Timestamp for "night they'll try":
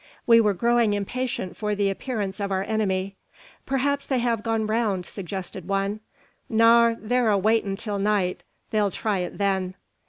7.99-9.19